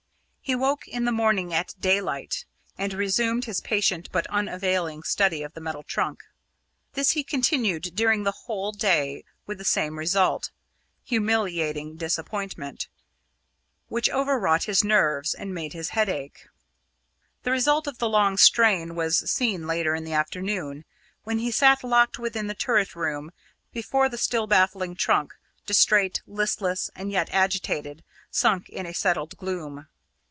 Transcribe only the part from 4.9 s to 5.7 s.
study of the